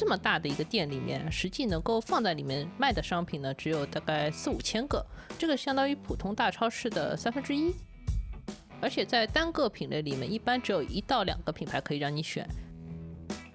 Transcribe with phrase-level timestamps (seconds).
[0.00, 5.04] 这么大的一个店里面，实际能够放在里面卖的商品呢，只有大概四五千个，
[5.38, 7.74] 这个相当于普通大超市的三分之一。
[8.80, 12.48] 而且在单个品类里面，一般只有一到两个品牌可以让你选。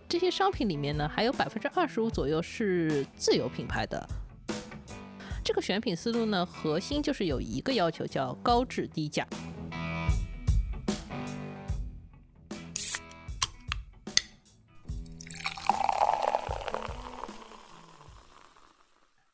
[0.08, 4.08] 这些商品里面呢，还有百分之二十五左右是自有品牌的。
[5.44, 9.28] 这个选品思路呢，核心就是有一个要求，叫高质低价。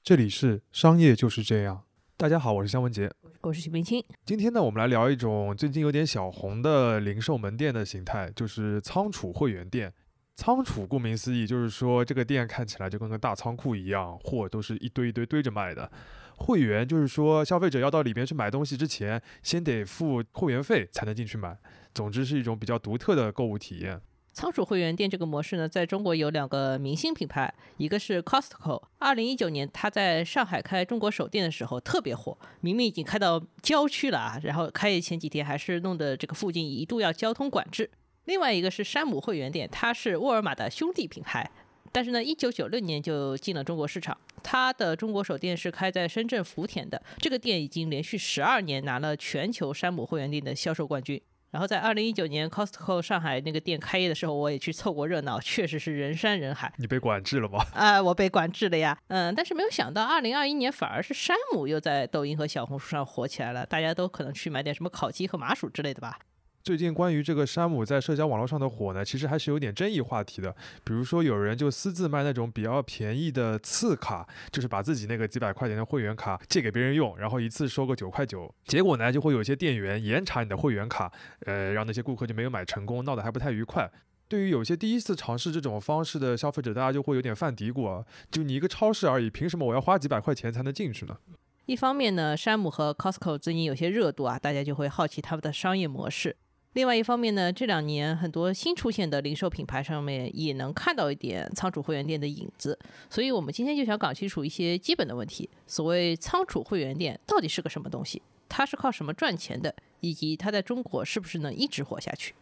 [0.04, 1.84] 这里是商业就是这样。
[2.18, 4.04] 大家好，我是香文杰，我是许冰清。
[4.26, 9.94] 今天呢，我们来聊一种最近有点小红的零售门店的形态，就是仓储会员店。
[10.36, 15.91] 仓储顾名思义，就是说这个店看起来就跟个大仓库一样，货都是一堆一堆堆着卖的。
[16.36, 21.55] 会员就是说消费者要到里边去买东西之前，先得付会员费才能进去买。
[21.94, 24.02] 总之是一种比较独特的购物体验。
[24.34, 28.82] 仓储会员店这个模式呢，在中国有两个明星品牌，一个是 Costco。
[28.98, 37.91] 二零一九年，它在上海开中国首店的时候特别火，明明已经开到郊区了啊，然后开业前几天还是弄得这个附近一度要交通管制。
[38.26, 41.51] 另外一个是山姆会员店，它是沃尔玛的兄弟品牌，
[41.91, 44.18] 但是呢，一九九六年就进了中国市场。
[44.41, 51.21] 它的中国首店是开在深圳福田的，这个店已经连续十二年拿了全球山姆会员店的销售冠军。
[51.52, 56.74] 然后在二零一九年 Costco 上海那个店开业的时候，我也去凑过热闹，确实是人山人海。
[56.77, 57.63] 你被管制了吗？
[57.74, 58.98] 啊，我被管制了呀。
[59.10, 66.18] 嗯，但是没有想到，二零二一年反而是山姆又在抖音和小红书上火起来了，大家都可能去买点什么烤鸡和麻薯之类的吧。
[66.63, 70.56] 最近关于这个山姆在社交网络上的火呢，其实还是有点争议话题的。
[70.84, 78.53] 比如说，有人就私自卖那种比较便宜的次卡，就是把自己那个几百块钱的会员卡借给别人用，然后一次收个九块九。
[78.66, 81.12] 结果呢，就会有些店员严查你的会员卡，
[81.45, 83.91] 呃，让那些顾客就没有买成功，闹得还不太愉快。
[84.28, 91.17] 对于有些第一次尝试这种方式的消费者，大家就会有点犯嘀咕啊，就你一个超市而已，凭什么我要花几百块钱才能进去呢？
[91.66, 96.38] 一方面呢，山姆和 Costco 最近有些热度啊，大家就会好奇他们的商业模式。
[96.73, 105.49] 另外一方面呢，这两年很多新出现的零售品牌上面也能看到一点仓储会员店的影子，所以我们今天就想搞清楚一些基本的问题。
[105.67, 108.21] 所谓仓储会员店到底是个什么东西？
[108.47, 109.75] 它是靠什么赚钱的？
[109.99, 112.33] 以及它在中国是不是能一直活下去？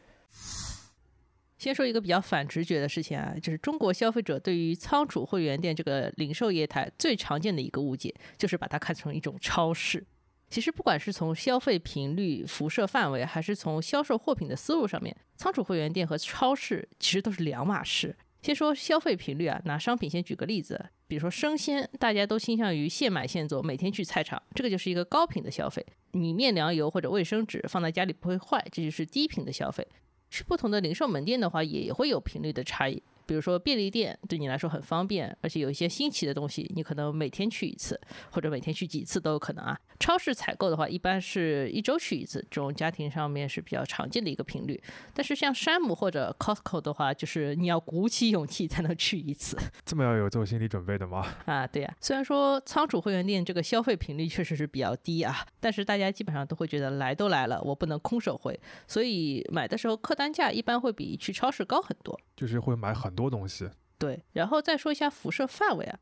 [1.58, 10.06] 先说一个比较反直觉的事情啊，就是中国消费者对于仓储会员店这个零售业态最常见的一个误解，就是把它看成一种超市。
[10.50, 18.18] 其实，不管是从消费频率、辐射范围，还是从销售货品的思路上面，仓储会员店和超市其实都是两码事。
[18.42, 25.86] 先说消费频率啊，拿商品先举个例子，比如说生鲜，大家都倾向于现买现做，每天去菜场，这个就是一个高频的消费。
[26.14, 29.88] 米面粮油或者卫生纸放在家里不会坏，这就是低频的消费。
[30.32, 33.04] 去不同的零售门店的话，也会有频率的差异。
[33.30, 38.02] 比如说便利店对你来说很方便，而且有一些新奇的东西，你可能每天去一次，
[38.32, 39.80] 或者每天去几次都有可能啊。
[40.00, 44.82] 超市采购的话，一般是一周去一次，这种家庭上面是比较常见的一个频率。
[45.14, 49.56] 但是像山姆或者 Costco 的话，就是你要鼓起勇气才能去一次。
[49.86, 51.24] 这么要有做心理准备的吗？
[51.46, 51.96] 啊，对呀。
[52.02, 62.20] 虽然说仓储会员店这个消费频率确实是比较低啊，但是大家基本上都会觉得来都来了，我不能空手回，所以买的时候客单价一般会比去超市高很多。
[62.36, 63.19] 就是会买很。
[63.20, 66.00] 多东西，对，然后再说一下辐射范围啊。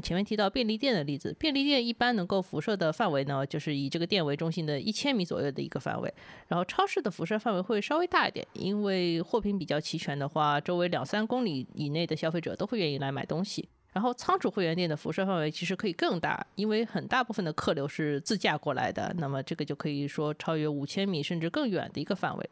[0.00, 6.14] 前面提到便利店的例子，便利店一般能够辐射的范围呢，就是以这个店为中心的一千米左右的一个范围。
[6.46, 13.68] 然后超市的辐射范围会稍微大一点，因为货品比较齐全的话，周围两三公里以内的消费者都会愿意来买东西。
[13.92, 22.50] 然后仓储会员店的辐射范围其实可以更大，因为很大部分的客流是自驾过来的，那么这个就可以说超越五千米甚至更远的一个范围。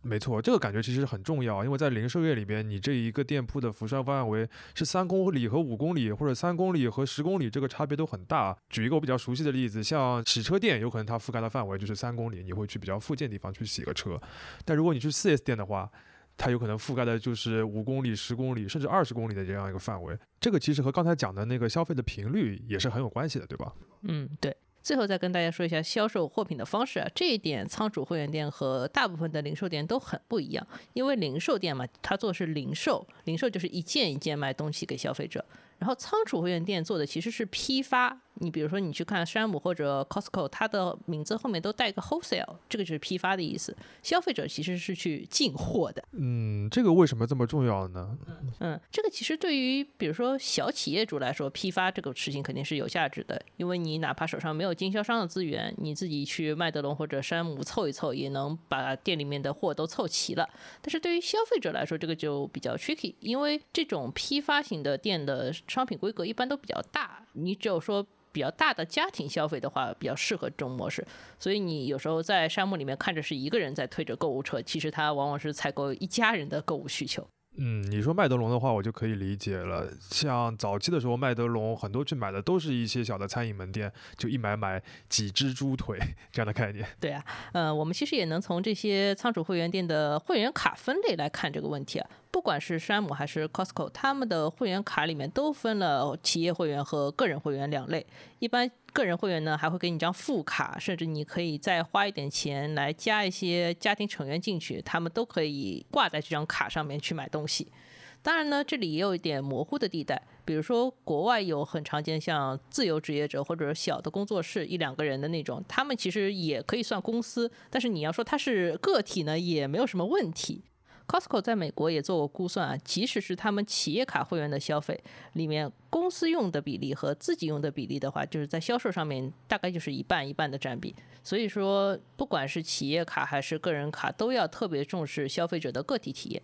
[0.00, 8.56] 没错，这个感觉其实很重要，因为在零售业里边，你这一个店铺的辐射范围是三公里和五公里，或者三公里和十公里，这个差别都很大。
[8.70, 14.18] 举一个我比较熟悉的例子，像洗车店，有可能它覆盖的范围就是三公里，你会去比较附近的地方去洗个车。
[14.64, 15.90] 但如果你去 4S 店的话，
[16.36, 20.16] 它有可能覆盖的就是五公里、十公里，甚至二十公里的这样一个范围。
[20.38, 23.72] 这个其实和刚才讲的那个消费的频率也是很有关系的，对吧？
[24.02, 24.56] 嗯，对。
[24.88, 30.66] 最后再跟大家说一下销售货品的方式啊，这一点仓储会员店和大部分的零售店都很不一样。
[30.94, 35.44] 因为零售店嘛，它做的是零售，零售就是一件一件卖东西给消费者。
[35.78, 38.20] 然后仓储会员店做的其实是批发。
[38.40, 43.76] 你比如说，你去看山姆或者 Costco，它的名字后面都带个 wholesale，这个就是批发的意思。
[44.00, 46.00] 消费者其实是去进货的。
[46.12, 48.16] 嗯，这个为什么这么重要呢？
[48.60, 60.48] 嗯，这个其实对于比如说小企业主来说，批发这个事情肯定是有价值的，因为你哪怕手上没有经销商的资源，你自己去麦德龙或者山姆凑一凑，也能把店里面的货都凑齐了。
[60.80, 68.06] 但是对于消费者来说，这个就比较 tricky，因为这种批发型的店的商品规格一般都比较大，你只有说。
[68.30, 71.04] 比较大的家庭消费的话，比较适合这种模式。
[71.40, 77.26] 所以你有时候在沙漠里面看着是一个人在推着购物车，其实他往往是采购一家人的购物需求。
[77.56, 79.90] 嗯，你说麦德龙的话，我就可以理解了。
[79.98, 85.98] 像早期的时候，麦德龙很多去买的都是一些小的餐饮门店，就一买买几只猪腿
[86.30, 86.86] 这样的概念。
[87.00, 92.08] 对啊，呃，我们其实也能从这些仓储会员店的会员卡分类来看这个问题啊。
[92.30, 98.06] 不管是山姆还是 Costco，他们的会员卡里面都分了企业会员和个人会员两类。
[98.38, 107.72] 一般个人会员呢，还会给你张副卡，甚至你可以再花一点钱来加一些家庭成员进去，他们都可以挂在这张卡上面去买东西。
[108.20, 120.64] 当然呢，这里也有一点模糊的地带，比如说国外有很常见像自由职业者或者小的工作室一两个人的那种，他们其实也可以算公司，但是你要说他是个体呢，也没有什么问题。
[121.08, 125.02] Costco 在美国也做过估算啊，即使是他们企业卡会员的消费
[125.32, 130.94] 里面，公司用的比例和自己用的比例的话，就是在销售上面大概就是一半一半的占比。
[131.24, 136.42] 所以说，不管是企业卡还是个人卡，都要特别重视消费者的个体体验。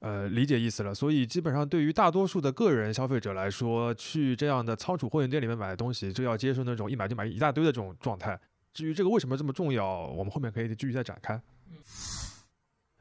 [0.00, 0.92] 呃，理解意思了。
[0.92, 8.36] 所以基本上对于大多数的个人消费者来说，去这样的仓储会员店里面买东西，就要接受那种一买就买一大堆的这种状态。
[8.74, 11.40] 至于这个为什么这么重要，我们后面可以继续再展开。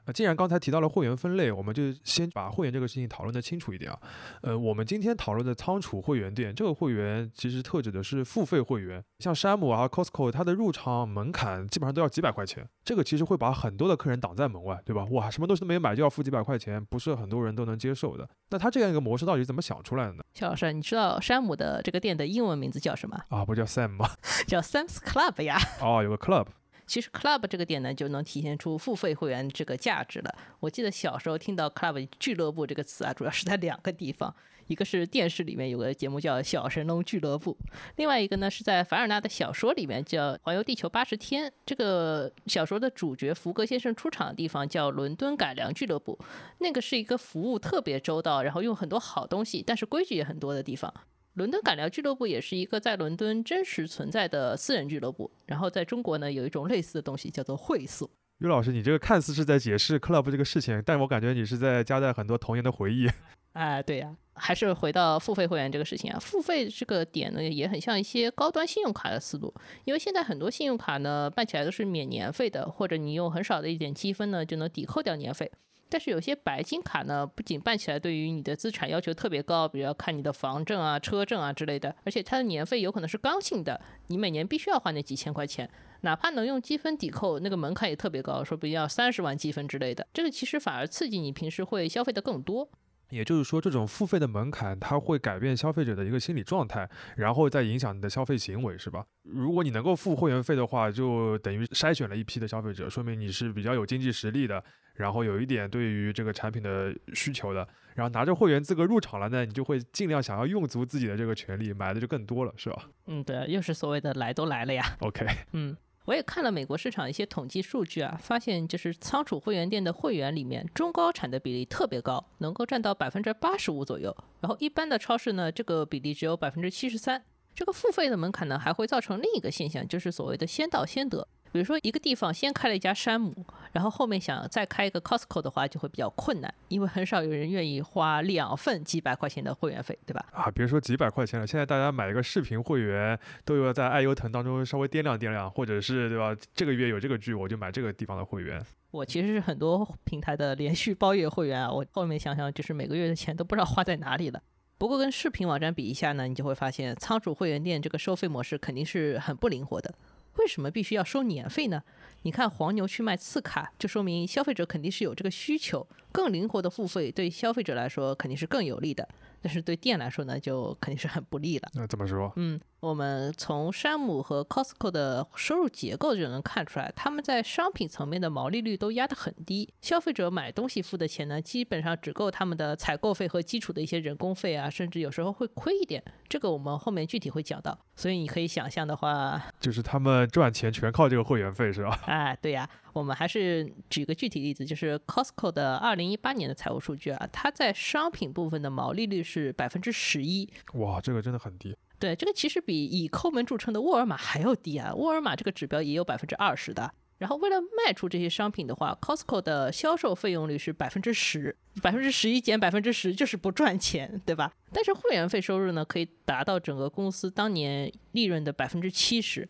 [0.06, 4.00] 啊，既然刚才提到了会员分类，我们就先把会员这个事情讨论的清楚一点啊。
[4.42, 15.06] 呃，我们今天讨论的仓储会员店，这个会员其实特指的是付费会员，像山姆啊、Costco，它的入场门槛基本上都要几百块钱，这个其实会把很多的客人挡在门外，对吧？
[15.12, 18.28] 哇，什么东西都没买就要付几百块钱，不是很多人都能接受的。
[18.50, 20.24] 那他这样一个模式到底怎么想出来的呢？
[20.34, 23.18] 肖老师，你知道山姆的这个店的英文名字叫什么？
[23.30, 24.10] 啊，不叫 Sam 吗？
[24.48, 25.58] 叫 Sam's Club 呀。
[25.80, 26.48] 哦，有个 Club。
[26.92, 30.36] 其实 club 这个点呢，就能体现出付费会员这个价值了。
[30.60, 34.36] 我记得小时候听到 club 俱乐部这个词啊，主要是在两个地方，
[34.68, 37.54] 一个是电视里面有个节目叫《小神龙俱乐部》，
[37.96, 41.50] 另外一个呢是在凡尔纳的小说里面叫《环游地球八十天》。
[41.66, 46.20] 这个小说的主角福格先生出场的地方叫伦敦改良俱乐部，
[46.58, 50.94] 那个是一个服务特别周到，然后用很多好东西，但是规矩也很多的地方。
[51.34, 55.32] 伦敦感聊俱乐部也是一个在伦敦真实存在的私人俱乐部。
[55.46, 58.10] 然后在中国呢，有一种类似的东西叫做会所。
[58.40, 63.08] 于老师，你这个看似是在解释 club 这个事情，但我感觉你是在夹带很多童年的回忆。
[63.54, 66.18] 哎， 对呀，还是回到付费会员这个事情啊。
[66.20, 69.54] 付费这个点呢，也很像一些高端信用卡的思路，
[69.86, 75.52] 因为现在很多信用卡呢办起来都是免年费的，或者你用很少的一点积分呢就能抵扣掉年费。
[75.92, 85.70] 但是有些白金卡呢，不仅办起来对于你的资产要求特别高，比如要看你的房证啊、车证啊之类的，而且它的年费有可能是刚性的，你每年必须要花那几千块钱，
[86.04, 92.70] 哪怕能用积分抵扣，那个门槛也特别高，说不定要三十万积分之类的，这个其实反而刺激你平时会消费的更多。
[93.10, 99.04] 也就是说，这种付费的门槛，它会改变消费者的一个心理状态，然后再影响你的消费行为，是吧？
[99.24, 104.64] 如果你能够付会员费的话，就等于筛选了一批的消费者，说明你是比较有经济实力的。
[104.94, 112.90] 然后有一点对于这个产品的需求的，然后拿着会员资格入场了呢，你就会尽量想要用足自己的这个权利，买的就更多了，是吧？
[113.08, 114.84] 嗯，对，又是所谓的来都来了呀。
[115.00, 124.16] OK，嗯，我也看了美国市场一些统计数据啊，发现就是仓储会员店的会员里面，中高产的比例特别高，能够占到百分之八十五左右。
[124.42, 127.24] 然后一般的超市呢，这个比例只有百分之七十三。
[127.54, 131.28] 这个付费的门槛呢，还会造成另一个现象，就是所谓的先到先得。
[131.52, 140.26] 比如说，一个地方先开了一家山姆，然后后面想再开一个 Costco 的话，就会比较困难，因为很少有人愿意花两份几百块钱的会员费，对吧？
[140.32, 146.36] 啊，别说几百块钱了，现在大家买一个视频会员，都要在爱优腾当中稍微掂量掂量，或者是对吧？
[146.54, 148.64] 这个月有这个剧，我就买这个地方的会员。
[148.92, 154.42] 我其实是很多平台的连续包月会员啊，我后面想想，就是每个月的钱都不知道花在哪里了。
[154.78, 159.94] 不过跟视频网站比一下呢，你就会发现仓储会员店这个收费模式肯定是很不灵活的。
[160.38, 161.84] 为什么必须要收年费呢？
[162.24, 169.08] 你看黄牛去卖次卡，就说明消费者肯定是有这个需求，更灵活的付费对消费者来说肯定是更有利的。
[169.42, 171.70] 但是对店来说呢，就肯定是很不利了。
[171.74, 172.32] 那怎么说？
[172.36, 186.04] 嗯，我们从山姆和 Costco 的收入结构就能看出来，他们在商品层面的毛利率都压得很低，消费者买东西付的钱呢，基本上只够他们的采购费和基础的一些人工费啊，甚至有时候会亏一点。
[186.30, 187.78] 这个我们后面具体会讲到。
[187.96, 192.00] 所以你可以想象的话，就是他们赚钱全靠这个会员费，是吧？
[192.08, 192.70] 哎，对呀。
[192.94, 200.50] 我们还是举个具体例子，就是 Costco 的二零一八年的财务数据啊，它在商品部分的毛利率是百分之十一。
[200.74, 201.76] 哇，这个真的很低。
[201.98, 204.94] 对，这个其实比以抠门著称的沃尔玛还要低啊。
[204.96, 206.92] 沃尔玛这个指标也有百分之二十的。
[207.20, 214.52] 然后为了卖出这些商品的话，Costco 的销售费用率是百分之十，百分之十一减百分之十就是不赚钱，对吧？
[214.74, 219.48] 但是会员费收入呢，可以达到整个公司当年利润的百分之七十。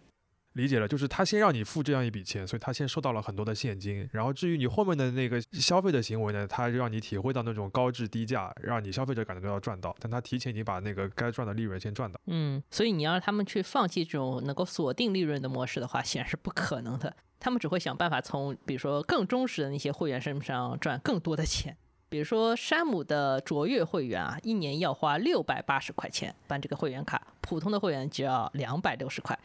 [0.53, 4.08] 理解了，就是他先让你付这样一笔钱，所以他先收到了很多的现金。
[4.12, 9.96] 然后至于你后面的那个消费的行为呢，他让你体会到那种高质低价，让你消费者感觉到赚到。
[10.00, 12.20] 但他提前已经把那个该赚的利润先赚到。
[12.25, 17.15] 嗯，所以你要让他们去放弃这种能够锁定利润的模式的话，显然是不可能的。
[17.39, 21.75] 他们只会想办法从比如说更忠实的那些会员身上赚更多的钱。
[22.10, 29.39] 比如说山姆的卓越会员啊，一年要花六百八十块钱办这个会员卡，普通的会员只要两百六十块。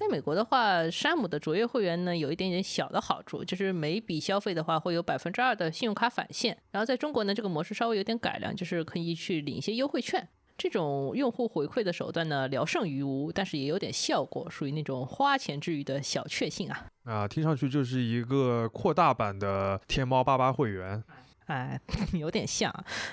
[0.00, 6.56] 在美国的话，山姆的卓越会员呢有一点点小的好处，就是每笔消费的话会有百分之二的信用卡返现。
[6.70, 10.26] 然后在中国呢，这个模式稍微有点改良，就是可以去领一些优惠券。
[10.56, 16.86] 这种用户回馈的手段呢，聊胜于无，但是也有点效果，属于那种花钱之余的小确幸啊。
[17.04, 21.04] 啊，听上去就是一个扩大版的天猫八八会员。
[21.50, 21.78] 哎，
[22.14, 22.72] 有点像，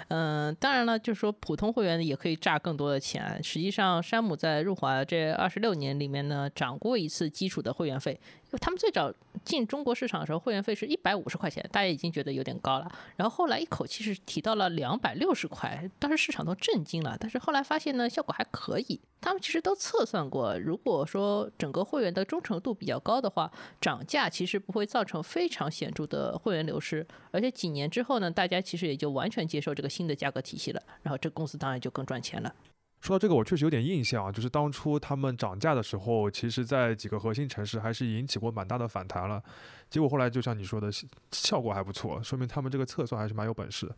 [0.10, 3.42] 嗯，当然了，就是说普通会员也可以诈更多的钱。
[3.44, 8.20] 实际上，山姆在入华这二十六年里面呢，涨过一次基础的会员费。
[8.62, 9.14] 他们最早
[9.44, 12.90] 进中国市场的时候，会员费是一百五十块钱，大家已经觉得有点高了。
[13.16, 17.18] 然后后来一口气是提到了两百六十块，当时市场都震惊了。
[17.20, 19.00] 但是后来发现呢，效果还可以。
[19.20, 23.52] 他们其实都测算过，如果说整个会员的忠诚度比较高的话，
[23.82, 27.06] 涨价其实不会造成非常显著的会员流失。
[27.32, 30.82] 而且几年之后呢，大家其实也就完全接受这个新的价格体系了。
[31.02, 32.54] 然后这公司当然就更赚钱了。
[33.00, 39.42] 说到这个，我确实有点印象啊，就是当初他们涨价的时候，其实在几个核心城市还是引起过蛮大的反弹了。
[39.90, 40.90] 结果后来就像你说的，
[41.32, 43.90] 效果还不错，说明他们这个测算还是蛮有本事。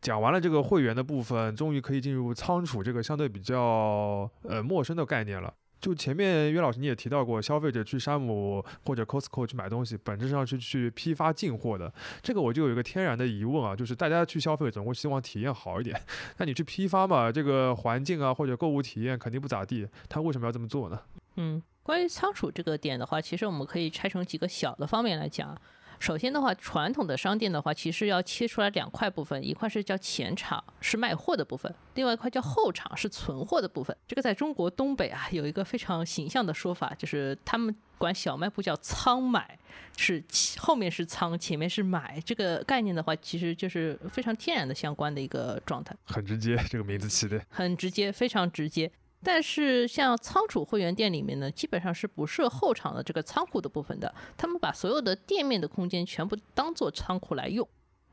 [0.00, 5.52] 讲完了这个会员的部分，终于可以进入仓储这个相对比较呃陌生的概念了。
[5.80, 11.92] 就前面岳老师你也提到过，消费者去山姆或者 Costco 去买东西，本质上是去批发进货的。
[12.22, 16.00] 这个我就有一个天然的疑问啊，就是大家去消费总会希望体验好一点，
[16.36, 21.00] 那你去批发嘛，这个环境啊或者购物体验肯定不咋地，他为什么要这么做呢？
[21.36, 25.56] 嗯，关于仓储这个点的话，其实我们可以拆成几个小的方面来讲。
[26.00, 33.94] 首先的话，传统的商店的话，其实要切出来两块部分，一块是叫前场，是卖货的部分；另外一块叫后场，是存货的部分。
[34.08, 39.58] 这个在中国东北啊，有一个非常形象的说法，就是他们管小卖部叫仓买，
[39.94, 40.24] 是
[40.56, 42.18] 后面是仓，前面是买。
[42.24, 45.94] 这个概念的话，其实就是非常天然的相关的一个状态。
[46.06, 47.38] 很直接，这个名字起的。
[47.50, 48.90] 很直接，非常直接。
[49.22, 57.68] 但是像仓储会员店里面呢，基本上是不设后场的这个仓库的部分的，他们把所有的店面的空间全部当做仓库来用。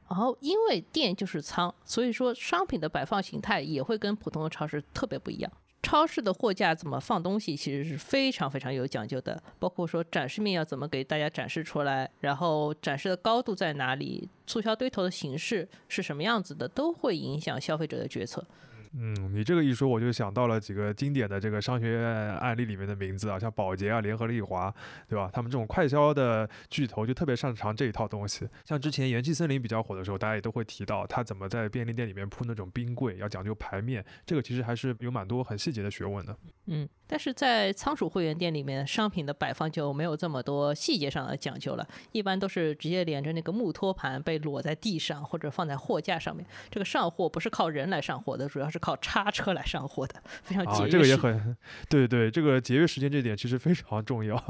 [0.09, 5.51] 然后因为店就是仓，所以说商品的摆放形态也会跟普通的超市特别不一样。
[5.83, 18.45] 超市的货架怎么放东西，其实是非常非常有讲究的，包括说展示面要怎么给大家展示出来，然后展示的高度在哪里，促销堆头的形式是什么样子的，都会影响消费者的决策。
[18.94, 22.03] 嗯，你这个一说，我就想到了几个经典的这个商学院
[22.38, 24.74] 案例里面的名字啊，像宝洁啊、联合利华，
[25.08, 25.29] 对吧？
[25.32, 28.48] 他们这种快销的巨头就特别擅长这一套东西。
[28.65, 36.36] 像之前元气森林比较火的时候，大家也都会提到他怎么在便利店里面铺那种冰柜，要讲究排面，这个其实还是有蛮多很细节的学问的。
[36.69, 46.43] 嗯，但是在仓储会员店里面，商品的摆放就没有这么多细节上的讲究了，一般都是直接连着那个木托盘被裸在地上，或者放在货架上面。
[46.71, 48.88] 这个上货不是靠人来上货的，主要是靠。
[48.88, 50.88] 靠叉车来上货的，非常节约。
[50.88, 51.57] 啊，这个也很，
[51.89, 54.41] 对对，这个节约时间这点其实非常重要。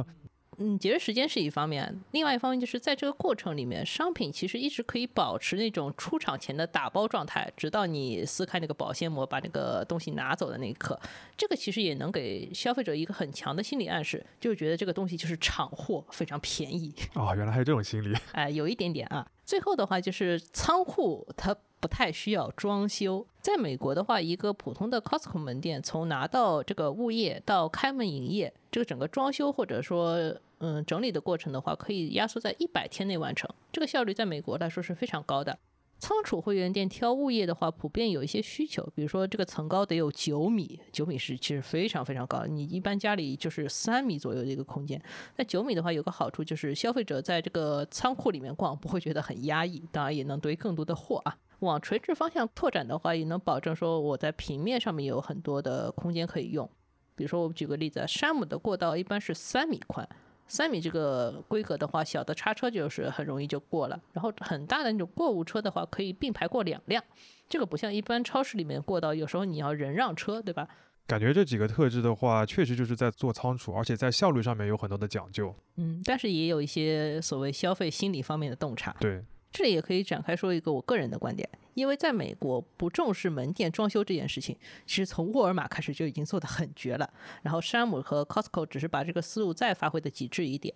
[0.60, 11.00] 嗯，节约时间是一方面，另外一方面就是在这个过程里面，商品其实一直可以保持那种出厂前的打包状态，直到你撕开那个保鲜膜，把那个东西拿走的那一刻。
[11.38, 16.92] 这个其实也能给消费者一个很强的心理暗示，就是觉得这个东西就是厂货，非常便宜。
[17.14, 18.18] 哦，原来还有这种心理。
[18.32, 19.28] 哎，有一点点啊。
[19.46, 23.26] 最后的话就是仓库，它不太需要装修。
[23.42, 33.50] 在美国的话，一个普通的 Costco 门店，从拿到这个物业到开门营业，这个整个装修或者说嗯整理的过程的话，可以压缩在一百天内完成。
[33.72, 35.58] 这个效率在美国来说是非常高的。
[36.00, 45.02] 仓储会员店挑物业的话，普遍有一些需求，比如说这个层高得有九米，九米是其实非常非常高，你一般家里就是三米左右的一个空间。
[45.38, 51.36] 那九米的话，有个好处就是消费者在这个仓库里面逛不会觉得很压抑，当然也能堆更多的货啊。
[51.60, 56.70] 往垂直方向拓展的话，也能保证说我在平面上面有很多的空间可以用。
[57.16, 60.08] 比如说我举个例子，山姆的过道一般是三米宽。
[60.48, 64.00] 三米这个规格的话，小的叉车就是很容易就过了。
[64.14, 67.04] 然后很大的那种购物车的话，可以并排过两辆。
[67.50, 70.68] 这个不像一般超市里面过道，有时候你要人让车，对吧？
[71.06, 75.54] 感觉这几个特质的话，确实就是在做仓储，而且在效率上面有很多的讲究。
[75.78, 78.96] 嗯，但是也有一些所谓消费心理方面的洞察。
[79.00, 79.26] 对。
[79.52, 87.12] 这里也可以展开说一个我个人的观点，因为在美国不重视门店装修这件事情，其实从沃尔玛开始就已经做得很绝了，
[87.42, 90.74] 然后山姆和 Costco 只是把这个思路再发挥的极致一点。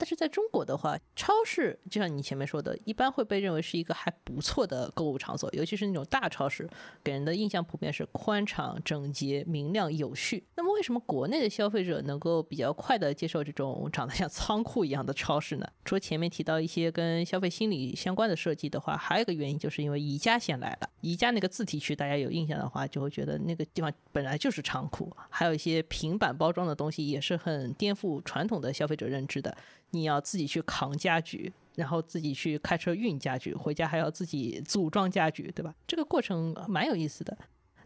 [0.00, 6.70] 但是在中国的话，超市就像你前面说的，一般会被认为是一个还不错的购物场所，尤其是那种大超市，
[7.02, 10.44] 给人的印象普遍是宽敞、整洁、明亮、有序。
[10.54, 15.66] 那么为什么国内的消费者能够比较快的接受这种长得像仓库一样的超市呢？
[15.84, 20.88] 除了前面提到一些跟消费心理相关的设计的话，还有一个原因就是因为宜家先来了。
[21.00, 29.56] 宜家那个自提区，大家有印象的话，就会觉得那个地方本来就是仓库，还有一些平板包装的东西，也是很颠覆传统的消费者认知的。
[29.90, 35.74] 你要自己去扛家具，然后自己去开车运家具，回家还要自己组装家具，对吧？
[35.88, 37.36] 这个过程蛮有意思的。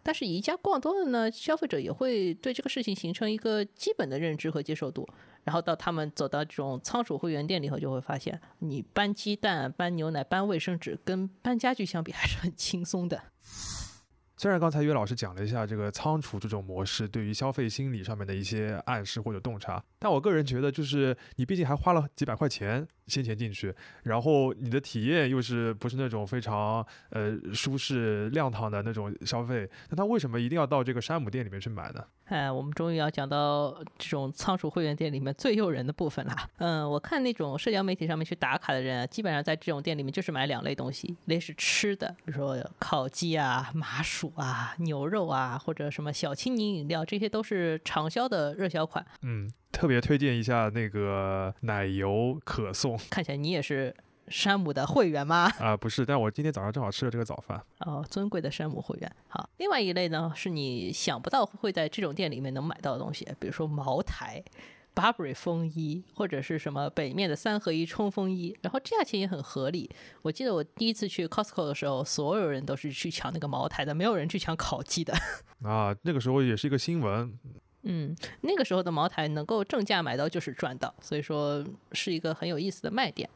[0.02, 5.09] 但是宜家逛多了呢，消费者也会对这个事情形成一个基本的认知和接受度。
[5.44, 13.21] 然后到他们走到这种仓储会员店里头，就会发现，你搬鸡蛋、搬牛奶、搬卫生纸，跟搬家具相比还是很轻松的。
[14.37, 22.87] 虽然刚才岳老师讲了一下这个仓储这种模式对于消费心理上面的一些暗示或者洞察，但我个人觉得，就是你毕竟还花了几百块钱。
[23.06, 29.68] 先前进去，然后你的体验又是不是那种非常呃舒适亮堂的那种消费？
[29.90, 32.04] 那他为什么一定要到这个山姆店里面去买呢？
[32.26, 36.35] 哎，我们终于要讲到这种仓鼠会员店里面最诱人的部分了。
[36.59, 49.04] 嗯，我看那种社交媒体上面去打卡的人，基本上在这种店里面就是买两类东西，一类是吃的，比如说烤鸡啊、麻薯啊、牛肉啊，或者什么小青柠饮料，这些都是畅销的热销款。
[49.23, 49.50] 嗯。
[49.73, 53.93] 特别推荐一下那个奶油可颂， 看起来你也是
[54.29, 55.50] 山姆的会员吗？
[55.59, 57.61] 啊，不是，但我今天早上正好吃了这个早饭。
[57.81, 59.11] 哦，尊贵的山姆会员。
[59.29, 64.43] 好，另外一类呢是你想不到会在这种店里面能买到的东西，比如说茅台、
[64.95, 69.91] Burberry 风衣，或者是什么北面的三合一冲锋衣，然后价钱也很合理。
[70.23, 75.14] 我记得我第一次去 Costco 的时候，所有人都是去抢那个茅台的，没有人去抢烤鸡的。
[75.64, 77.38] 啊，那个时候也是一个新闻。
[77.83, 83.29] 嗯，那个时候的茅台能够正价买到就是赚到，所以说是一个很有意思的卖点。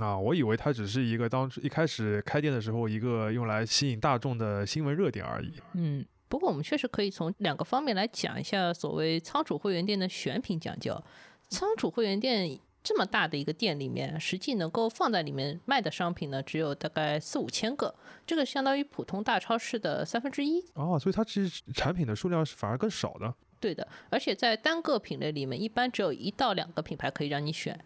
[0.00, 5.52] 啊，我以为它只是一个当初一开始开店的时候一个用来吸引大众的新闻热点而已。
[5.74, 11.02] 嗯，不过我们确实可以从两个方面来讲一下所谓仓储会员店的选品讲究。
[11.48, 17.94] 仓储会员店这么大的一个店里面，实际能够放在里面卖的商品呢，只有大概四五千个，
[18.26, 20.64] 这个相当于普通大超市的三分之一。
[20.74, 23.34] 哦，所以它其实产品的数量是反而更少的。
[23.60, 27.78] 对的，而且在单个品类里面，一般只有一到两个品牌可以让你选。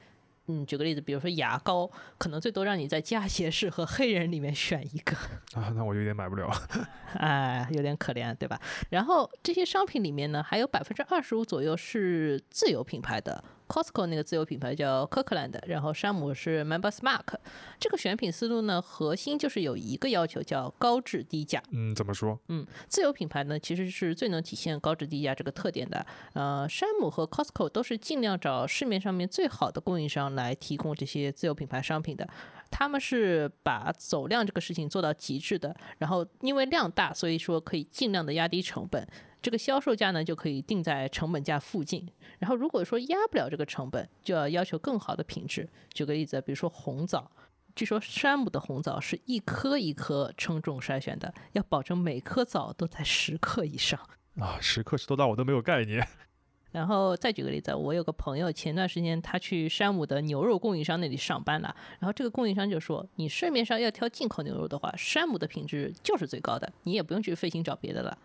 [0.46, 5.16] 嗯，举个例子，比如说牙膏，可能最多让你在佳洁士和黑人里面选一个。
[5.58, 6.50] 啊，那我有点买不了。
[7.16, 8.60] 哎，有点可怜，对吧？
[8.90, 13.42] 然后这些商品里面呢，还有百分之二十五左右是自有品牌的。
[13.66, 17.35] Costco 那个自有品牌叫 Kirkland，然后山姆是 Members Mark。
[17.79, 21.62] 这个选品思路呢，核心就是有一个要求，叫高质低价。
[21.70, 22.38] 嗯，怎么说？
[22.48, 26.05] 嗯，自有品牌呢，其实是最能体现高质低价这个特点的。
[26.35, 32.29] 呃，山姆和 Costco 都是尽量找市面上面最好的供应商来提供这些自有品牌商品的。
[32.70, 39.07] 他们是把走量这个事情做到极致的，然后因为量大，所以说可以尽量的压低成本。
[39.44, 42.09] 这个销售价呢，就可以定在成本价附近。
[42.38, 45.68] 然后如果说压不了这个成本，就要要求更好的品质。
[45.92, 47.30] 举个例子，比如说红枣，
[47.76, 54.00] 据说山姆的红枣是一颗一颗称重筛选的，要保证每颗枣都在十克以上。
[54.40, 56.09] 啊，十克是多大我都没有概念。
[56.72, 68.16] 然后再举个例子，我有个朋友前段时间他去山姆的牛肉供应商那里上班了，然后这个供应商就说，你市面上要挑进口牛肉的话，山姆的品质就是最高的，你也不用去费心找别的了。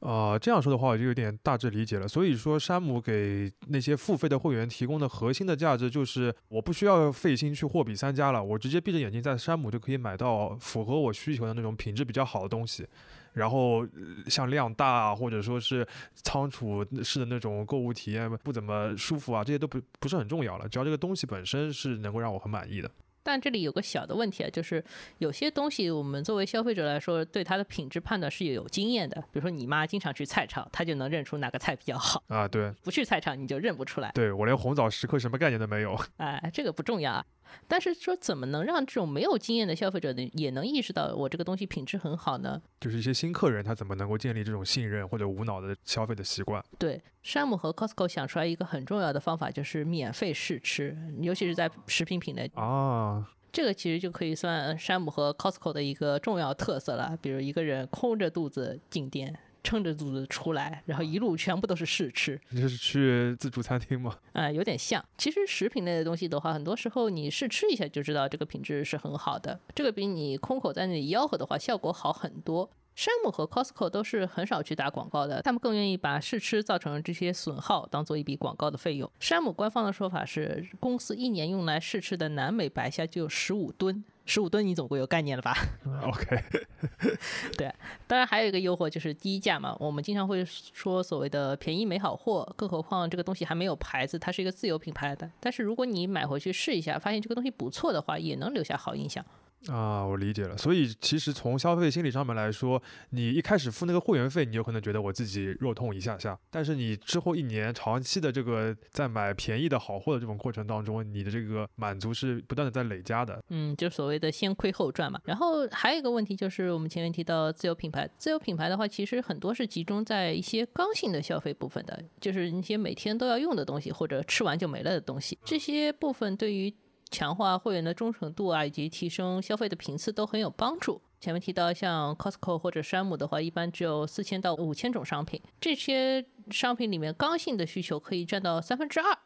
[0.00, 2.06] 啊，这样说的话我就有点大致理解了。
[2.06, 12.86] 所以说，山姆给那些付费的会员提供的核心的价值就是，我不需要费心去货比三家了，我直接闭着眼睛在山姆就可以买到符合我需求的那种品质比较好的东西。
[13.34, 13.86] 然后
[14.26, 20.68] 像量大或者说是仓储式的那种购物体验不怎么舒服啊，这些都不不是很重要了。
[20.68, 22.90] 只要这个东西本身是能够让我很满意的。
[23.28, 24.82] 但这里有个小的问题啊，就是
[25.18, 29.20] 有些东西我们作为消费者来说，对它的品质判断是有经验的。
[29.30, 32.22] 比如说你妈经常去菜场，她就能认出哪个菜比较好。
[32.28, 34.10] 啊，对，不去菜场你就认不出来。
[34.14, 35.94] 对我连红枣十克什么概念都没有。
[36.16, 37.22] 哎，这个不重要啊。
[37.66, 42.60] 但是说怎么能让这种没有经验的消费者呢，也能意识到我这个东西品质很好呢？
[42.80, 46.64] 就是一些新客人他怎么能够建立这种信任或者无脑的消费的习惯？
[46.78, 53.30] 对，山姆和 Costco 想出来一个很重要的方法，就是免费试吃，尤其是在食品品类啊。
[53.50, 57.18] 这个其实就可以算山姆和 Costco 的一个重要特色了。
[57.20, 59.34] 比如一个人空着肚子进店。
[59.62, 62.40] 撑着肚子出来，然后一路全部都是试吃。
[62.50, 64.16] 你这是去自助餐厅吗？
[64.32, 65.04] 啊，有点像。
[65.16, 69.58] 其实食品类的东西的话，很多时候你试吃一下就知道这个品质是很好的。
[69.74, 72.70] 这个比你空口在那里吆喝的话效果好很多。
[72.94, 79.08] 山姆和 Costco 都是很少去打广告的，他们更愿意把试吃造成这些损耗当做一笔广告的费用。
[79.20, 84.02] 山姆官方的说法是，公司一年用来试吃的南美白虾就有十五吨。
[84.28, 85.56] 十五吨，你总归有概念了吧？
[86.04, 86.44] OK，
[87.56, 87.72] 对，
[88.06, 89.74] 当然还有一个诱惑就是低价嘛。
[89.80, 95.28] 我们经常会说所谓的便宜没好货，更何况这个东西还没有牌子，它是一个自有品牌的。
[95.40, 99.24] 但是如果你买回去试一下，发现这个东西不错的话，也能留下好印象。
[99.66, 100.56] 啊，我理解了。
[100.56, 113.42] 所以其实从消费心理上面来说，你一开始付那个会员费，你有可能觉得我自己肉痛一下下，但是你之后一年长期的这个在买便宜的好货的这种过程当中，你的这个满足是不断的在累加的。
[113.50, 115.20] 嗯，就所谓的先亏后赚嘛。
[115.24, 125.36] 然后还有一个问题就是我们前面提到自有品牌，自有品牌的话，其实很多是集中在一些刚性的消费部分的，就是一些每天都要用的东西，或者吃完就没了的东西。
[125.44, 126.72] 这些部分对于
[127.10, 131.00] 强化会员的忠诚度啊，以及提升消费的频次都很有帮助。
[131.20, 139.18] 前面提到像 Costco 或者山姆的话，一般只有四千到五千种商品，这些商品里面刚性的需求可以占到三分之二。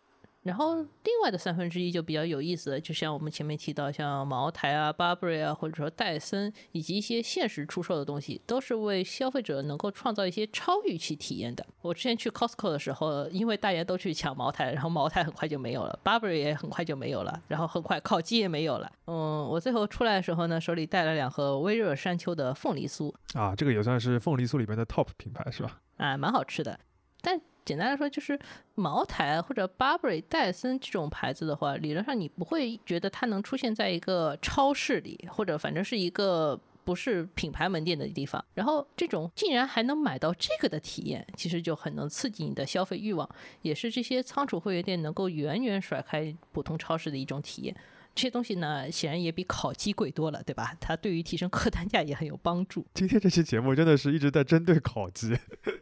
[0.42, 11.64] 然后另外的三分之一就比较有意思了，就像我们前面提到，像茅台啊、Burberry 啊，或者说戴森，以及一些限时出售的东西，都是为消费者能够创造一些超预期体验的。
[11.80, 18.90] 我之前去 Costco 的时候，因为大家都去抢茅台，然后茅台很快就没有了，Burberry 也很快就没有了，然后很快烤鸡也没有了。
[19.06, 25.78] 嗯，我最后出来的时候呢，手里带了两盒微热山丘的凤梨酥啊，这个也算是凤梨酥里面的 top 品牌是吧？
[25.98, 26.80] 啊，蛮好吃的，
[27.20, 27.40] 但。
[27.64, 28.38] 简单来说，就是
[28.74, 38.44] 茅台或者 Burberry、戴森这种牌子的话，理论上你不会觉得它能出现在一个超市里，或者反正是一个不是品牌门店的地方。
[38.54, 43.28] 然后这种竟然还能买到这个的体验，其实就很能刺激你的消费欲望，
[43.62, 47.76] 也是这些仓储会员店能够远远甩开普通超市的一种体验。
[48.14, 50.76] 这些东西呢，显然也比烤鸡贵多了，对吧？
[50.78, 52.84] 它对于提升客单价也很有帮助。
[52.92, 55.34] 今 天这期节目真的是一直在针对烤鸡。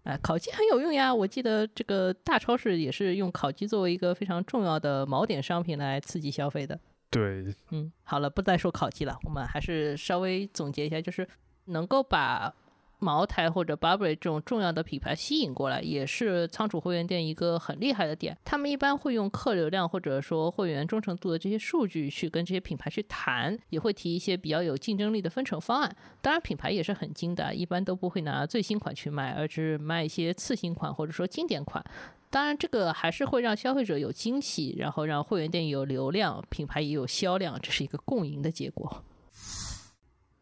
[0.05, 1.13] 哎，烤鸡很有用呀！
[1.13, 6.79] 我记得这个大超市也是用烤鸡作为一个非常重要的锚点商品来刺激消费的。
[7.11, 11.29] 对，嗯，好了，不再说烤鸡了，我们还是稍微总结一下，就是
[11.66, 12.55] 能够把。
[13.03, 18.37] 茅台或者 Burberry 这种重要的品牌吸引过来，也是仓储会员店一个很厉害的点。
[18.44, 25.96] 他们一般会用客流量或者说会员忠诚度的这些数据去跟这些品牌去谈，也会提一些比较有竞争力的分成方案。
[26.20, 31.83] 当然，品牌也是很精的，一般都不会拿最新款去卖，而是卖一些次新款或者说经典款。
[32.31, 39.03] 当然，这个还是会让消费者有惊喜，然后让会员店有流量，品牌也有销量，这是一个共赢的结果。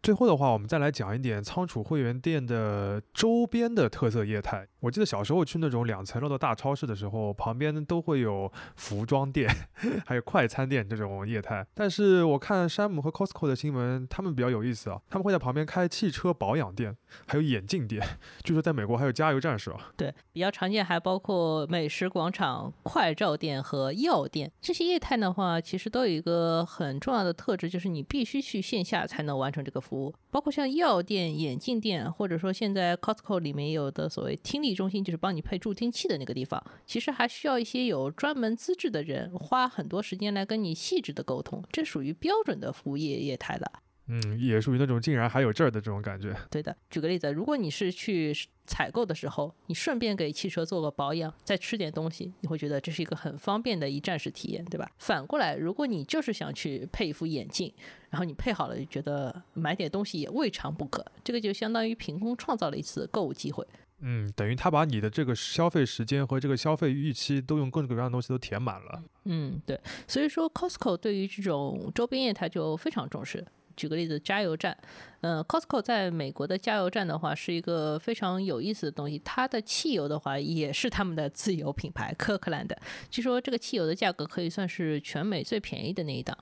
[0.00, 4.66] 最后的话，我们再来讲一点仓储会员店的周边的特色业态。
[4.80, 9.50] 我记得小时候去那种两层楼的大超市的时候，旁边都会有服装店，
[10.06, 11.66] 还有快餐店这种业态。
[11.74, 18.00] 但是我看山姆和 Costco 的新闻，他们比较有意思啊，他们会在旁边开汽车保养店，还有眼镜店。
[18.44, 19.90] 据说在美国还有加油站是吧？
[19.96, 24.50] 对，比较常见还包括美食广场、快照店和药店。
[24.60, 30.14] 这些业态的话，其实都有一个很重要的特质，就是你必须去线下才能完成这个服务。
[30.30, 34.68] 包括像药店、眼镜店，或者说现在 Costco 里面有的所谓听力。
[34.78, 43.82] 中心就是帮你配助听器的那个地方，其实还需要一些有专门资质的人，花很多时间来跟你细致的沟通，这属于标准的服务业业态了。
[44.08, 46.34] 嗯，也属于那种竟然还有这儿的这种感觉。
[46.50, 48.34] 对的，举个例子，如果你是去
[48.66, 54.90] 采购的时候，你顺便给汽车做个保养，再吃点东西，你会觉得这是一个很方便的一站式体验，对吧？
[54.98, 57.72] 反过来，如果你就是想去配一副眼镜，
[58.10, 63.66] 然后你配好了，就觉得买点东西也未尝不可，这个就相当于凭空创造了一次购物机会。
[64.00, 69.02] 嗯，等于他把你的这个消费时间和这个消费预期都用各种各样的东西都填满了。
[69.24, 73.44] 嗯，对，所以说 Costco 对于这种周边业态就非常重视。
[73.78, 74.76] 举个例子，加油站，
[75.20, 79.16] 嗯，Costco 在美国的加油站的话是一个非常有意思的东西。
[79.24, 82.76] 它的汽油的话也是他们的自有品牌，科克兰的。
[83.08, 86.36] 据说这个汽油的价格可以算是全美最便宜的那一档。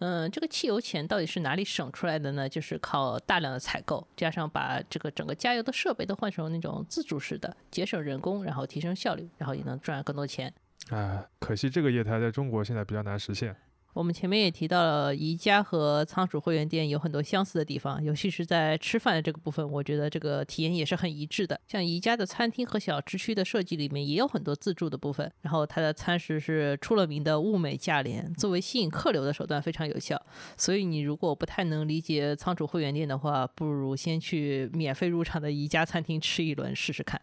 [0.00, 2.48] 嗯，这个汽油钱到底是哪里省出来的呢？
[2.48, 10.54] 就是靠大量的采购，加上把这个整个加油的设备都换成那种自助式的，节省人工，然后提升效率，然后也能赚更多钱。
[10.90, 13.54] 哎，可惜这个业态在中国现在比较难实现。
[13.94, 21.60] 我们前面也提到了，宜家和仓储会员店有很多相似的地方，尤其是在吃饭的这个部分，我觉得这个体验也是很一致的。
[21.66, 30.20] 像宜家的餐厅和小吃区的设计里面也有很多自助的部分，然后它的餐食是出了名的物美价廉，作为吸引客流的手段非常有效。
[30.56, 37.20] 所以你如果不太能理解仓储会员店的话，不如先去免费入场的宜家餐厅吃一轮试试看。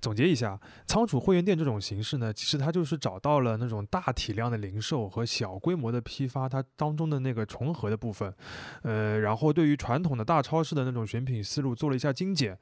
[0.00, 8.34] 总结一下，仓储会员店这种形式呢，其实它就是找到了那种大体量的零售和小规模的批发，它当中的那个重合的部分，
[8.82, 12.58] 呃，然后对于传统的大超市的那种选品思路做了一下精简，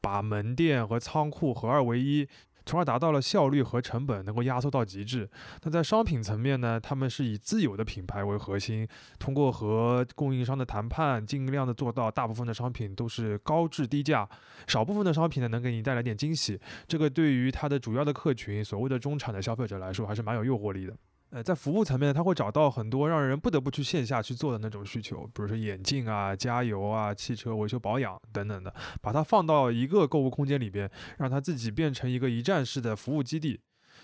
[0.00, 2.28] 把门店和仓库合二为一。
[2.64, 5.28] 从而达到了效率和成本能够压缩到极致。
[5.62, 8.86] 那在商品层面呢，他们是以自有的品牌为核心，
[9.18, 14.28] 通过和供应商的谈判，尽量的做到大部分的商品都是高质低价，
[14.66, 16.58] 少部分的商品呢能给你带来点惊喜。
[16.86, 20.96] 这个对于它的主要的客群，所谓的中产的消费者来说，还是蛮有诱惑力的。
[21.32, 33.58] 呃，在服务层面，他会找到很多让人不得不去线下去做的那种需求，比如说眼镜啊、加油啊、汽车维修保养等等的，把它放到一个购物空间里边，让它自己变成一个一站式的服务基地。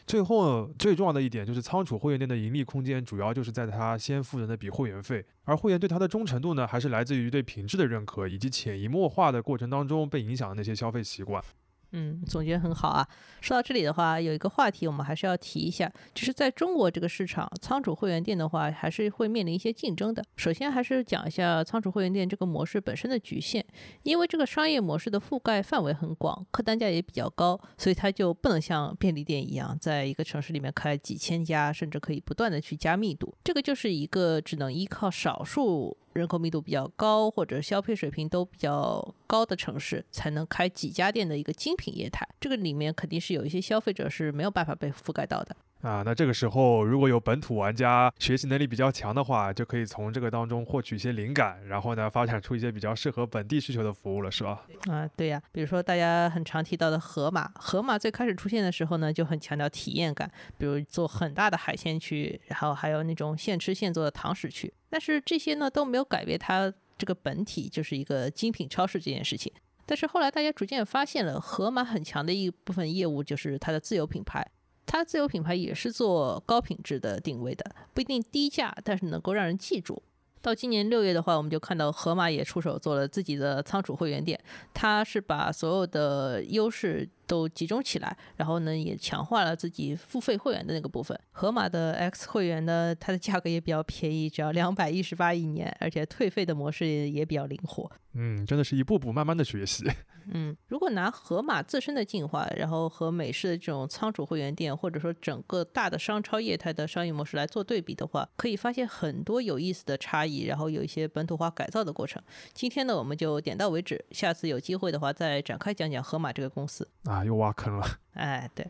[0.07, 11.45] 最后最重要的一点就是，仓储会员店的盈利空间主要就是在他先付的那笔会员费，而会员对他的忠诚度呢，还是来自于对品质的认可，以及潜移默化的过程当中被影响的那些消费习惯。
[11.93, 13.07] 嗯，总结很好啊。
[13.41, 20.23] 说到这里的话，有一个话题我们还是要提一下，就是在中国这个市场，仓储会员店的话，还是会面临一些竞争的。
[20.37, 23.65] 首先还是讲一下仓储会员店这个模式本身的局限，
[24.03, 33.35] 因为这个商业模式的覆盖范围很广，客单价也比较高，所以它就不能像便利店一样，在一个城市里面开几千家，甚至可以不断的去加密度。
[33.43, 35.97] 这个就是一个只能依靠少数。
[36.19, 42.29] 人口密度比较高或者消费水平都比较高的城市，才能开几家店的一个精品业态。
[42.41, 45.57] 这个里面肯定是有一些消费者是没有办法被覆盖到的。
[45.81, 54.67] 啊，那这个时候如果有本土玩家学习能力比较强的话，就可以从这个当中获取一些灵感，然后呢，发展出一些比较适合本地需求的服务了，是吧？
[54.91, 64.73] 啊，对呀，比如说大家很常提到的盒马，盒马最开始出现的时候呢，就很强调体验感，比如做很大的海鲜区，然后还有那种现吃现做的堂食区。
[64.91, 69.53] 但是这些呢都没有改变它这个本体，就是一个精品超市这件事情。
[69.87, 74.45] 但是后来大家逐渐发现了，盒马很强的一部分业务就是它的自有品牌。
[74.91, 80.03] 它自有品牌也是做高品质的定位的，不一定低价，但是能够让人记住。
[80.41, 84.41] 到今年六月的话，我们就看到盒马也出手做了自己的仓储会员店，
[84.73, 91.17] 它是把所有的优势都集中起来，然后呢也强化了自己付费会员的那个部分。
[91.31, 97.89] 盒马的 X 会员呢，它的价格也比较便宜，只要两百一十八一年，而且退费的模式也比较灵活。
[98.15, 99.85] 嗯，真的是一步步慢慢的学习。
[100.31, 112.23] 嗯，如果拿盒马自身的进化，然后和美式的这种仓储会员店，或者说整个大的商超业态的商业模式来做对比的话，可以发现很多有意思的差异，然后有一些本土化改造的过程。
[112.53, 116.87] 今天呢，我们就点到为止，下次有机会的话再展开讲讲盒马这个公司。
[117.05, 117.87] 啊，又挖坑了。
[118.15, 118.67] 哎，对。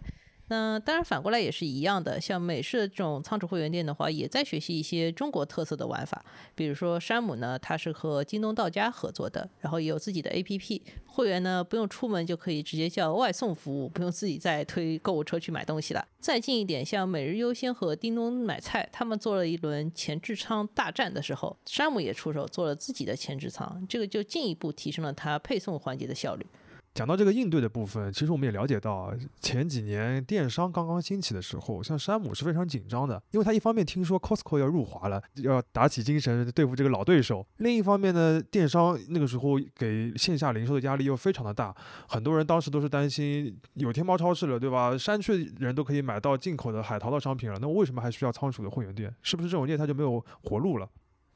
[0.50, 2.18] 那当然，反过来也是一样的。
[2.18, 6.24] 像美式的这种仓储会员店的话，也在学习一些中国特色的玩法。
[6.54, 16.02] 比如说山姆呢，它是和京东到家合作的，然后也有自己的 APP，会员呢不用出门就可以直接叫外送服务，不用自己再推购物车去买东西了。
[16.18, 26.46] 再近一点，像每日优先和叮咚买菜，他们做了一轮前置仓大战的时候，山姆也出手做了自己的前置仓，这个就进一步提升了它配送环节的效率。
[26.98, 41.72] 讲到这个应对的部分，其实我们也了解到，前几年电商刚刚兴起的时候，像山姆是非常紧张的，因为他一方面听说 Costco 要入华了，要打起精神对付这个老对手；另一方面呢，电商那个时候给线下零售的压力又非常的大，
[42.08, 44.98] 很多人当时都是担心有天猫超市了，对吧？
[44.98, 49.14] 山区人都可以买到进口的海淘的商品了，那我为什么还需要仓储的会员店？
[49.22, 50.88] 是不是这种业态就没有活路了？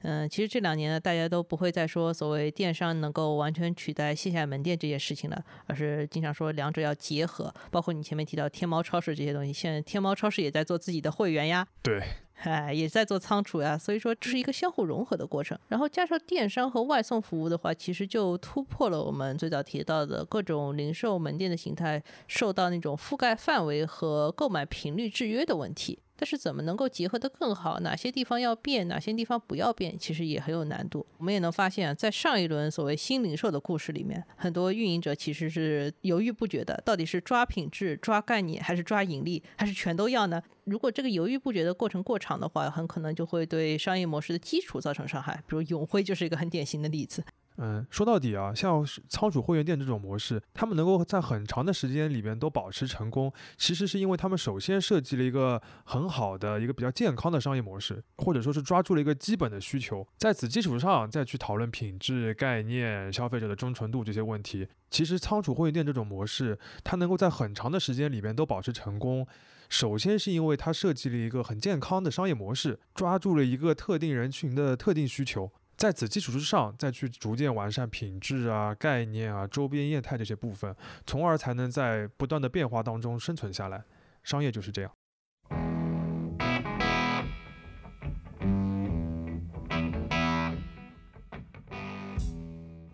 [0.03, 7.53] 嗯，其实这两年呢，大家都不会再说所谓电商能够完全取代线下门店这件事情了，而是经常说两者要结合。
[7.71, 12.03] 包括你前面提到天猫超市这些东西，现在天猫超市也在做自己的会员呀，对，
[12.43, 13.79] 哎，也在做仓储呀。
[13.79, 15.57] 所以说这是一个相互融合的过程。
[15.69, 26.01] 然后加上电商和外送服务的话，其实就突破了我们最早提到的各种零售门店的形态受到那种覆盖范围和购买频率制约的问题。
[26.17, 27.81] 但是怎么能够结合得更好？
[27.81, 31.05] 哪些地方要变，哪些地方不要变，其实也很有难度。
[31.19, 40.43] 我们也能发现，在上一轮所谓新零售的故事里面，很多运营者其实是犹豫不决的，到底是抓品质、抓概念，还是抓盈利，还是全都要呢？
[40.65, 45.43] 如果这个犹豫不决的过程过长的话，很可能就会对商业模式的基础造成伤害。
[45.47, 47.25] 比如永辉就是一个很典型的例子。
[47.59, 64.67] 嗯，说到底啊，像仓储会员店这种模式，他们能够在很长的时间里边都保持成功，其实是因为他们首先设计了一个很好的一个比较健康的商业模式，或者说是抓住了一个基本的需求，在此基础上再去讨论品质、概念、消费者的忠诚度这些问题。
[64.91, 69.27] 其实仓储会员店这种模式，它能够在很长的时间里边都保持成功，
[69.69, 75.51] 首先是因为它设计了一个很健康的商业模式，抓住了一个特定人群的特定需求。
[75.77, 80.75] 在此基础之上，再去逐渐完善品质啊、概念啊、周边业态这些部分，
[81.07, 83.83] 从而才能在不断的变化当中生存下来。
[84.23, 84.93] 商业就是这样。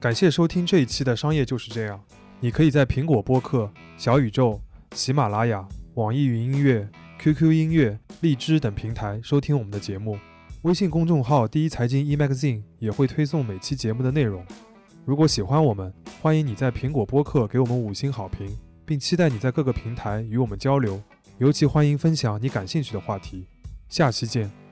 [0.00, 1.98] 感谢收听这一期的《商业就是这样》。
[2.40, 4.62] 你可以在苹果播客、小宇宙、
[4.92, 6.88] 喜马拉雅、网易云音乐、
[7.18, 10.16] QQ 音乐、荔枝等平台收听我们的节目。
[10.68, 14.44] 微信公众号“第一财经 e-magazine” 也会推送每期节目的内容。
[15.06, 18.54] 如果喜欢我们，欢迎你在苹果播客给我们五星好评，
[18.84, 21.02] 并期待你在各个平台与我们交流。
[21.38, 23.46] 尤其欢迎分享你感兴趣的话题。
[23.88, 24.67] 下期见。